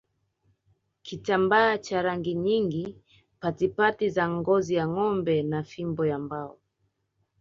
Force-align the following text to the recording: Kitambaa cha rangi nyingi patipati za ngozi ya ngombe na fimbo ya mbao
Kitambaa 1.01 1.77
cha 1.77 2.01
rangi 2.01 2.33
nyingi 2.33 2.97
patipati 3.39 4.09
za 4.09 4.29
ngozi 4.29 4.73
ya 4.73 4.87
ngombe 4.87 5.43
na 5.43 5.63
fimbo 5.63 6.05
ya 6.05 6.19
mbao 6.19 6.57